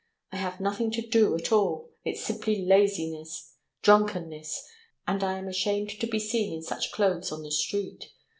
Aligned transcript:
I 0.31 0.37
have 0.37 0.59
nothing 0.59 0.89
to 0.93 1.07
do 1.07 1.35
at 1.35 1.51
all, 1.51 1.91
it's 2.03 2.25
simply 2.25 2.65
laziness, 2.65 3.53
drunkenness, 3.83 4.67
and 5.07 5.23
I 5.23 5.37
am 5.37 5.47
ashamed 5.47 5.91
to 5.99 6.07
be 6.07 6.17
seen 6.17 6.51
in 6.51 6.63
such 6.63 6.91
clothes 6.91 7.31
in 7.31 7.43
the 7.43 7.51
street. 7.51 8.11